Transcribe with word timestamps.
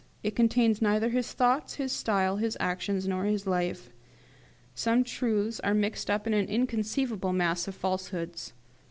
It 0.23 0.35
contains 0.35 0.81
neither 0.81 1.09
his 1.09 1.31
thoughts, 1.31 1.75
his 1.75 1.91
style, 1.91 2.37
his 2.37 2.57
actions, 2.59 3.07
nor 3.07 3.25
his 3.25 3.45
life. 3.45 3.91
Some 4.73 5.03
truths 5.03 5.59
are 5.59 5.75
mixed 5.75 6.09
up 6.09 6.25
with 6.25 6.33
an 6.33 6.47
inconceivable 6.47 7.33
mass 7.33 7.67
of 7.67 7.75
falsehoods. 7.75 8.53